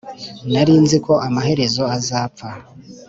nari 0.51 0.73
nzi 0.83 0.97
ko 1.05 1.13
amaherezo 1.27 1.83
azapfa 1.97 2.49